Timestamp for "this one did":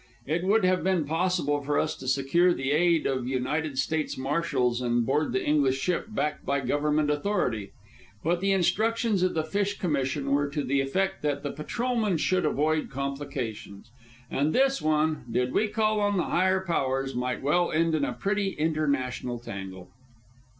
14.53-15.53